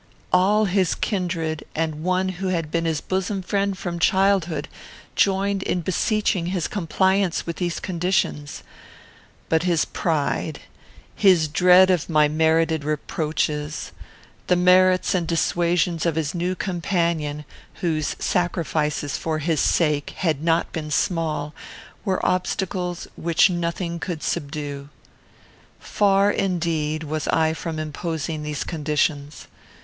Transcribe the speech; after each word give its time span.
All 0.33 0.65
his 0.65 0.95
kindred, 0.95 1.63
and 1.75 2.01
one 2.01 2.29
who 2.29 2.47
had 2.47 2.71
been 2.71 2.85
his 2.85 3.01
bosom 3.01 3.43
friend 3.43 3.77
from 3.77 3.99
childhood, 3.99 4.67
joined 5.15 5.61
in 5.61 5.81
beseeching 5.81 6.47
his 6.47 6.67
compliance 6.67 7.45
with 7.45 7.57
these 7.57 7.79
conditions; 7.79 8.63
but 9.47 9.61
his 9.61 9.85
pride, 9.85 10.61
his 11.15 11.47
dread 11.47 11.91
of 11.91 12.09
my 12.09 12.27
merited 12.27 12.83
reproaches, 12.83 13.91
the 14.47 14.55
merits 14.55 15.13
and 15.13 15.27
dissuasions 15.27 16.07
of 16.07 16.15
his 16.15 16.33
new 16.33 16.55
companion, 16.55 17.45
whose 17.75 18.15
sacrifices 18.17 19.17
for 19.17 19.37
his 19.37 19.59
sake 19.59 20.13
had 20.17 20.43
not 20.43 20.71
been 20.71 20.89
small, 20.89 21.53
were 22.03 22.25
obstacles 22.25 23.07
which 23.15 23.51
nothing 23.51 23.99
could 23.99 24.23
subdue. 24.23 24.89
"Far, 25.79 26.31
indeed, 26.31 27.03
was 27.03 27.27
I 27.27 27.53
from 27.53 27.77
imposing 27.77 28.41
these 28.41 28.63
conditions. 28.63 29.45